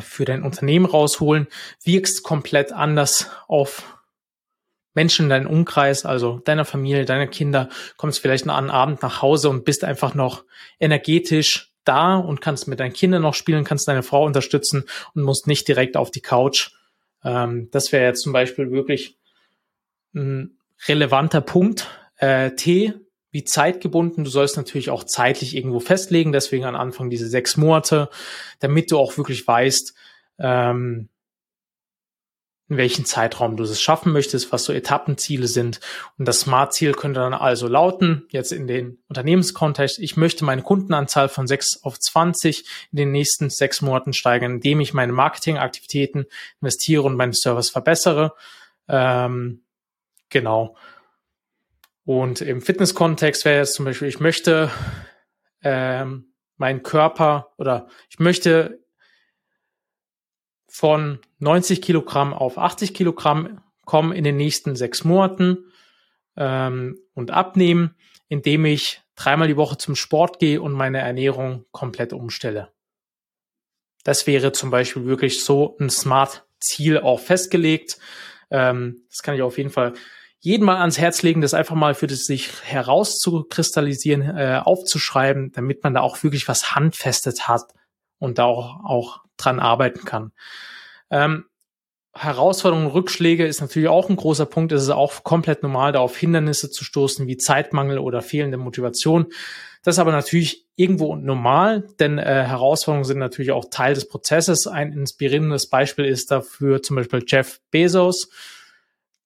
für 0.00 0.24
dein 0.24 0.42
Unternehmen 0.42 0.86
rausholen, 0.86 1.48
wirkst 1.84 2.22
komplett 2.22 2.72
anders 2.72 3.30
auf 3.48 3.98
Menschen 4.94 5.26
in 5.26 5.30
deinem 5.30 5.46
Umkreis, 5.46 6.04
also 6.04 6.38
deiner 6.40 6.64
Familie, 6.64 7.04
deiner 7.04 7.26
Kinder, 7.26 7.68
kommst 7.96 8.20
vielleicht 8.20 8.48
an 8.48 8.70
Abend 8.70 9.02
nach 9.02 9.22
Hause 9.22 9.48
und 9.48 9.64
bist 9.64 9.84
einfach 9.84 10.14
noch 10.14 10.44
energetisch 10.78 11.72
da 11.84 12.16
und 12.16 12.40
kannst 12.40 12.68
mit 12.68 12.80
deinen 12.80 12.92
Kindern 12.92 13.22
noch 13.22 13.34
spielen, 13.34 13.64
kannst 13.64 13.88
deine 13.88 14.02
Frau 14.02 14.24
unterstützen 14.24 14.84
und 15.14 15.22
musst 15.22 15.46
nicht 15.46 15.66
direkt 15.66 15.96
auf 15.96 16.10
die 16.10 16.20
Couch. 16.20 16.70
Ähm, 17.24 17.68
das 17.70 17.92
wäre 17.92 18.04
jetzt 18.04 18.22
zum 18.22 18.32
Beispiel 18.32 18.70
wirklich 18.70 19.16
ein 20.14 20.58
relevanter 20.86 21.40
Punkt. 21.40 21.88
Äh, 22.16 22.52
T 22.52 22.94
wie 23.32 23.44
zeitgebunden. 23.44 24.24
Du 24.24 24.30
sollst 24.30 24.56
natürlich 24.56 24.90
auch 24.90 25.04
zeitlich 25.04 25.56
irgendwo 25.56 25.80
festlegen, 25.80 26.32
deswegen 26.32 26.64
am 26.64 26.76
Anfang 26.76 27.10
diese 27.10 27.26
sechs 27.26 27.56
Monate, 27.56 28.08
damit 28.60 28.92
du 28.92 28.98
auch 28.98 29.16
wirklich 29.16 29.46
weißt, 29.46 29.94
ähm, 30.38 31.08
in 32.68 32.78
welchem 32.78 33.04
Zeitraum 33.04 33.56
du 33.56 33.64
es 33.64 33.80
schaffen 33.82 34.12
möchtest, 34.12 34.50
was 34.50 34.64
so 34.64 34.72
Etappenziele 34.72 35.46
sind. 35.46 35.80
Und 36.16 36.26
das 36.26 36.40
Smart-Ziel 36.40 36.92
könnte 36.92 37.20
dann 37.20 37.34
also 37.34 37.68
lauten, 37.68 38.26
jetzt 38.30 38.50
in 38.50 38.66
den 38.66 38.98
Unternehmenskontext, 39.08 39.98
ich 39.98 40.16
möchte 40.16 40.44
meine 40.44 40.62
Kundenanzahl 40.62 41.28
von 41.28 41.46
6 41.46 41.82
auf 41.82 41.98
20 41.98 42.64
in 42.92 42.96
den 42.96 43.12
nächsten 43.12 43.50
sechs 43.50 43.82
Monaten 43.82 44.14
steigern, 44.14 44.52
indem 44.52 44.80
ich 44.80 44.94
meine 44.94 45.12
Marketingaktivitäten 45.12 46.24
investiere 46.62 47.02
und 47.02 47.16
meinen 47.16 47.34
Service 47.34 47.68
verbessere. 47.68 48.32
Ähm, 48.88 49.62
genau. 50.30 50.74
Und 52.04 52.40
im 52.40 52.60
Fitness-Kontext 52.60 53.44
wäre 53.44 53.58
jetzt 53.58 53.74
zum 53.74 53.84
Beispiel, 53.84 54.08
ich 54.08 54.20
möchte 54.20 54.70
ähm, 55.62 56.32
meinen 56.56 56.82
Körper 56.82 57.52
oder 57.58 57.88
ich 58.10 58.18
möchte 58.18 58.80
von 60.68 61.20
90 61.38 61.82
Kilogramm 61.82 62.32
auf 62.32 62.58
80 62.58 62.94
Kilogramm 62.94 63.60
kommen 63.84 64.12
in 64.12 64.24
den 64.24 64.36
nächsten 64.36 64.74
sechs 64.74 65.04
Monaten 65.04 65.70
ähm, 66.36 66.98
und 67.14 67.30
abnehmen, 67.30 67.94
indem 68.28 68.64
ich 68.64 69.02
dreimal 69.14 69.48
die 69.48 69.56
Woche 69.56 69.76
zum 69.76 69.94
Sport 69.94 70.38
gehe 70.38 70.60
und 70.60 70.72
meine 70.72 70.98
Ernährung 70.98 71.66
komplett 71.72 72.12
umstelle. 72.12 72.72
Das 74.04 74.26
wäre 74.26 74.52
zum 74.52 74.70
Beispiel 74.70 75.04
wirklich 75.04 75.44
so 75.44 75.76
ein 75.78 75.90
Smart-Ziel 75.90 76.98
auch 76.98 77.20
festgelegt. 77.20 77.98
Ähm, 78.50 79.04
das 79.10 79.22
kann 79.22 79.34
ich 79.34 79.42
auf 79.42 79.58
jeden 79.58 79.70
Fall 79.70 79.92
jeden 80.44 80.64
mal 80.64 80.78
ans 80.78 80.98
Herz 80.98 81.22
legen, 81.22 81.40
das 81.40 81.54
einfach 81.54 81.76
mal 81.76 81.94
für 81.94 82.08
das 82.08 82.24
sich 82.24 82.50
herauszukristallisieren, 82.64 84.22
äh, 84.22 84.60
aufzuschreiben, 84.62 85.52
damit 85.52 85.84
man 85.84 85.94
da 85.94 86.00
auch 86.00 86.24
wirklich 86.24 86.48
was 86.48 86.74
Handfestes 86.74 87.46
hat 87.46 87.72
und 88.18 88.38
da 88.38 88.46
auch, 88.46 88.84
auch 88.84 89.20
dran 89.36 89.60
arbeiten 89.60 90.04
kann. 90.04 90.32
Ähm, 91.10 91.44
Herausforderungen, 92.12 92.88
Rückschläge 92.88 93.46
ist 93.46 93.60
natürlich 93.60 93.88
auch 93.88 94.10
ein 94.10 94.16
großer 94.16 94.44
Punkt. 94.44 94.72
Es 94.72 94.82
ist 94.82 94.90
auch 94.90 95.22
komplett 95.22 95.62
normal, 95.62 95.92
da 95.92 96.00
auf 96.00 96.16
Hindernisse 96.16 96.70
zu 96.70 96.84
stoßen, 96.84 97.28
wie 97.28 97.36
Zeitmangel 97.36 97.98
oder 97.98 98.20
fehlende 98.20 98.58
Motivation. 98.58 99.28
Das 99.84 99.94
ist 99.94 100.00
aber 100.00 100.12
natürlich 100.12 100.66
irgendwo 100.74 101.14
normal, 101.14 101.86
denn 102.00 102.18
äh, 102.18 102.24
Herausforderungen 102.24 103.04
sind 103.04 103.18
natürlich 103.18 103.52
auch 103.52 103.66
Teil 103.70 103.94
des 103.94 104.08
Prozesses. 104.08 104.66
Ein 104.66 104.92
inspirierendes 104.92 105.68
Beispiel 105.68 106.04
ist 106.04 106.32
dafür 106.32 106.82
zum 106.82 106.96
Beispiel 106.96 107.24
Jeff 107.28 107.60
Bezos, 107.70 108.28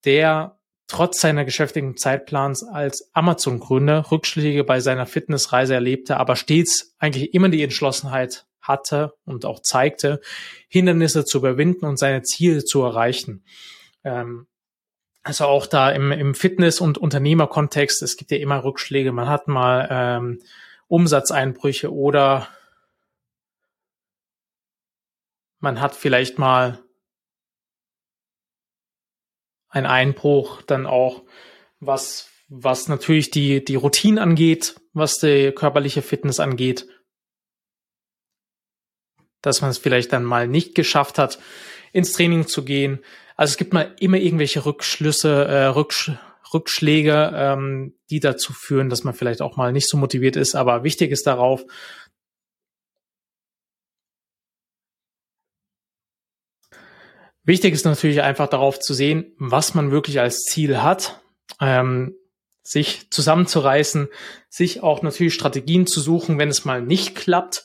der 0.05 0.56
trotz 0.87 1.21
seiner 1.21 1.45
geschäftigen 1.45 1.97
Zeitplans 1.97 2.63
als 2.63 3.11
Amazon-Gründer 3.13 4.11
Rückschläge 4.11 4.65
bei 4.65 4.81
seiner 4.81 5.07
Fitnessreise 5.07 5.75
erlebte, 5.75 6.17
aber 6.17 6.37
stets 6.37 6.95
eigentlich 6.99 7.35
immer 7.35 7.49
die 7.49 7.63
Entschlossenheit 7.63 8.47
hatte 8.61 9.15
und 9.25 9.45
auch 9.45 9.61
zeigte, 9.63 10.21
Hindernisse 10.69 11.25
zu 11.25 11.39
überwinden 11.39 11.87
und 11.87 11.99
seine 11.99 12.23
Ziele 12.23 12.65
zu 12.65 12.83
erreichen. 12.83 13.45
Ähm, 14.05 14.47
also 15.23 15.47
auch 15.47 15.67
da 15.67 15.91
im, 15.91 16.13
im 16.13 16.35
Fitness- 16.35 16.81
und 16.81 16.99
Unternehmerkontext, 16.99 18.03
es 18.03 18.17
gibt 18.17 18.31
ja 18.31 18.39
immer 18.39 18.63
Rückschläge. 18.63 19.11
Man 19.11 19.29
hat 19.29 19.49
mal 19.49 19.89
ähm, 19.91 20.41
Umsatzeinbrüche 20.87 21.93
oder 21.93 22.49
man 25.59 25.81
hat 25.81 25.97
vielleicht 25.97 26.39
mal 26.39 26.79
ein 29.77 29.87
Einbruch 29.87 30.63
dann 30.63 30.87
auch, 30.87 31.23
was 31.81 32.31
was 32.49 32.89
natürlich 32.89 33.31
die, 33.31 33.65
die 33.65 33.75
Routine 33.75 34.21
angeht, 34.23 34.77
was 34.93 35.19
die 35.19 35.53
körperliche 35.53 36.01
Fitness 36.01 36.39
angeht, 36.39 36.87
dass 39.43 39.61
man 39.63 39.71
es 39.71 39.79
vielleicht 39.79 40.13
dann 40.13 40.25
mal 40.25 40.47
nicht 40.47 40.75
geschafft 40.75 41.19
hat, 41.19 41.39
ins 41.93 42.13
Training 42.13 42.47
zu 42.47 42.65
gehen. 42.65 43.01
Also 43.37 43.53
es 43.53 43.57
gibt 43.57 43.73
mal 43.73 43.95
immer 43.99 44.19
irgendwelche 44.19 44.65
Rückschlüsse, 44.65 45.45
äh, 45.47 45.65
Rücksch 45.67 46.13
Rückschläge, 46.55 47.33
ähm, 47.35 47.95
die 48.09 48.21
dazu 48.21 48.53
führen, 48.53 48.89
dass 48.89 49.03
man 49.03 49.15
vielleicht 49.15 49.43
auch 49.43 49.57
mal 49.57 49.73
nicht 49.73 49.89
so 49.89 49.97
motiviert 49.97 50.37
ist. 50.37 50.55
Aber 50.55 50.85
wichtig 50.85 51.11
ist 51.11 51.27
darauf, 51.27 51.65
Wichtig 57.47 57.75
ist 57.75 57.85
natürlich 57.85 58.23
einfach 58.23 58.49
darauf 58.49 58.81
zu 58.81 58.93
sehen, 58.93 59.33
was 59.39 59.73
man 59.73 59.93
wirklich 59.93 60.19
als 60.19 60.43
Ziel 60.43 60.83
hat, 60.83 61.21
ähm, 61.61 62.17
sich 62.65 63.09
zusammenzureißen, 63.11 64.09
sich 64.49 64.83
auch 64.83 65.03
natürlich 65.03 65.35
Strategien 65.35 65.87
zu 65.87 66.01
suchen, 66.01 66.41
wenn 66.41 66.49
es 66.49 66.65
mal 66.65 66.83
nicht 66.83 67.15
klappt, 67.15 67.65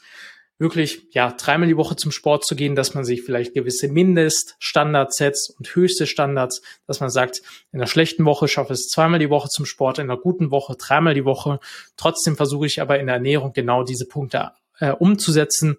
wirklich 0.60 1.08
ja 1.10 1.32
dreimal 1.32 1.68
die 1.68 1.78
Woche 1.78 1.96
zum 1.96 2.12
Sport 2.12 2.46
zu 2.46 2.56
gehen, 2.56 2.76
dass 2.76 2.94
man 2.94 3.04
sich 3.04 3.24
vielleicht 3.24 3.56
gewisse 3.56 3.88
Mindeststandards 3.88 5.18
setzt 5.18 5.56
und 5.58 5.74
höchste 5.76 6.06
Standards, 6.06 6.62
dass 6.86 7.00
man 7.00 7.10
sagt, 7.10 7.42
in 7.72 7.80
einer 7.80 7.88
schlechten 7.88 8.24
Woche 8.26 8.48
schaffe 8.48 8.74
ich 8.74 8.82
es 8.82 8.88
zweimal 8.90 9.18
die 9.18 9.32
Woche 9.32 9.50
zum 9.50 9.66
Sport, 9.66 9.98
in 9.98 10.12
einer 10.12 10.22
guten 10.22 10.52
Woche 10.52 10.76
dreimal 10.78 11.16
die 11.16 11.26
Woche. 11.26 11.60
Trotzdem 11.98 12.38
versuche 12.38 12.68
ich 12.68 12.80
aber 12.80 13.00
in 13.00 13.08
der 13.08 13.16
Ernährung 13.16 13.54
genau 13.54 13.84
diese 13.84 14.08
Punkte 14.08 14.52
äh, 14.78 14.92
umzusetzen, 14.92 15.78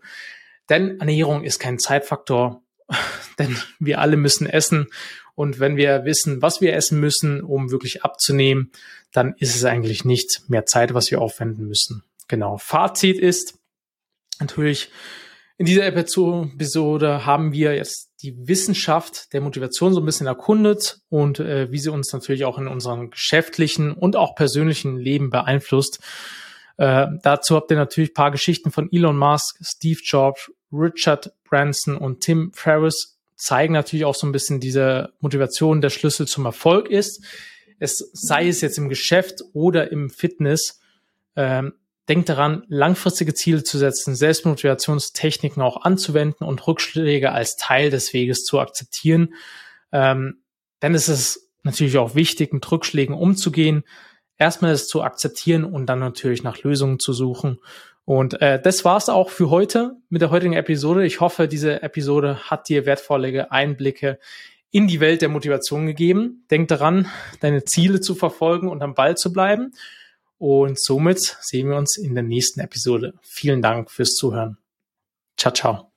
denn 0.68 0.98
Ernährung 0.98 1.44
ist 1.44 1.60
kein 1.60 1.78
Zeitfaktor, 1.78 2.61
denn 3.38 3.56
wir 3.78 4.00
alle 4.00 4.16
müssen 4.16 4.46
essen 4.46 4.88
und 5.34 5.60
wenn 5.60 5.76
wir 5.76 6.04
wissen, 6.04 6.42
was 6.42 6.60
wir 6.60 6.74
essen 6.74 7.00
müssen, 7.00 7.42
um 7.42 7.70
wirklich 7.70 8.04
abzunehmen, 8.04 8.70
dann 9.12 9.34
ist 9.38 9.56
es 9.56 9.64
eigentlich 9.64 10.04
nicht 10.04 10.42
mehr 10.48 10.66
Zeit, 10.66 10.94
was 10.94 11.10
wir 11.10 11.20
aufwenden 11.20 11.66
müssen. 11.66 12.02
Genau. 12.28 12.58
Fazit 12.58 13.18
ist, 13.18 13.58
Natürlich, 14.42 14.90
in 15.56 15.66
dieser 15.66 15.86
Episode 15.86 17.24
haben 17.24 17.52
wir 17.52 17.76
jetzt 17.76 18.10
die 18.22 18.48
Wissenschaft 18.48 19.32
der 19.32 19.40
Motivation 19.40 19.94
so 19.94 20.00
ein 20.00 20.06
bisschen 20.06 20.26
erkundet 20.26 20.98
und 21.08 21.38
äh, 21.38 21.70
wie 21.70 21.78
sie 21.78 21.90
uns 21.90 22.12
natürlich 22.12 22.44
auch 22.44 22.58
in 22.58 22.66
unserem 22.66 23.10
geschäftlichen 23.10 23.92
und 23.92 24.16
auch 24.16 24.34
persönlichen 24.34 24.96
Leben 24.98 25.30
beeinflusst. 25.30 26.00
Äh, 26.76 27.06
dazu 27.22 27.54
habt 27.54 27.70
ihr 27.70 27.76
natürlich 27.76 28.14
paar 28.14 28.32
Geschichten 28.32 28.72
von 28.72 28.88
Elon 28.90 29.16
Musk, 29.16 29.58
Steve 29.62 30.00
Jobs, 30.02 30.50
Richard 30.72 31.32
Branson 31.44 31.96
und 31.96 32.20
Tim 32.20 32.52
Ferriss 32.54 33.18
zeigen 33.36 33.74
natürlich 33.74 34.04
auch 34.04 34.14
so 34.14 34.26
ein 34.26 34.32
bisschen 34.32 34.60
diese 34.60 35.12
Motivation 35.20 35.80
der 35.80 35.90
Schlüssel 35.90 36.26
zum 36.26 36.44
Erfolg 36.44 36.88
ist. 36.88 37.24
Es 37.78 38.10
sei 38.12 38.48
es 38.48 38.60
jetzt 38.60 38.78
im 38.78 38.88
Geschäft 38.88 39.42
oder 39.52 39.90
im 39.90 40.10
Fitness. 40.10 40.80
Ähm, 41.34 41.74
Denkt 42.08 42.28
daran, 42.28 42.64
langfristige 42.68 43.32
Ziele 43.32 43.62
zu 43.62 43.78
setzen, 43.78 44.16
Selbstmotivationstechniken 44.16 45.62
auch 45.62 45.82
anzuwenden 45.82 46.44
und 46.44 46.66
Rückschläge 46.66 47.30
als 47.30 47.56
Teil 47.56 47.90
des 47.90 48.12
Weges 48.12 48.44
zu 48.44 48.58
akzeptieren. 48.58 49.34
Ähm, 49.92 50.42
denn 50.82 50.96
es 50.96 51.08
ist 51.08 51.48
natürlich 51.62 51.98
auch 51.98 52.16
wichtig, 52.16 52.52
mit 52.52 52.70
Rückschlägen 52.70 53.14
umzugehen, 53.14 53.84
erstmal 54.36 54.72
es 54.72 54.88
zu 54.88 55.02
akzeptieren 55.02 55.64
und 55.64 55.86
dann 55.86 56.00
natürlich 56.00 56.42
nach 56.42 56.58
Lösungen 56.64 56.98
zu 56.98 57.12
suchen. 57.12 57.60
Und 58.04 58.40
äh, 58.40 58.60
das 58.60 58.84
war's 58.84 59.08
auch 59.08 59.30
für 59.30 59.50
heute 59.50 59.96
mit 60.08 60.22
der 60.22 60.30
heutigen 60.30 60.54
Episode. 60.54 61.06
Ich 61.06 61.20
hoffe, 61.20 61.46
diese 61.46 61.82
Episode 61.82 62.50
hat 62.50 62.68
dir 62.68 62.84
wertvolle 62.84 63.50
Einblicke 63.52 64.18
in 64.70 64.88
die 64.88 65.00
Welt 65.00 65.22
der 65.22 65.28
Motivation 65.28 65.86
gegeben. 65.86 66.44
Denk 66.50 66.68
daran, 66.68 67.08
deine 67.40 67.64
Ziele 67.64 68.00
zu 68.00 68.14
verfolgen 68.14 68.68
und 68.68 68.82
am 68.82 68.94
Ball 68.94 69.16
zu 69.16 69.32
bleiben. 69.32 69.72
Und 70.38 70.80
somit 70.80 71.20
sehen 71.40 71.68
wir 71.68 71.76
uns 71.76 71.96
in 71.96 72.14
der 72.14 72.24
nächsten 72.24 72.60
Episode. 72.60 73.14
Vielen 73.22 73.62
Dank 73.62 73.90
fürs 73.90 74.14
Zuhören. 74.14 74.58
Ciao, 75.36 75.52
ciao. 75.54 75.91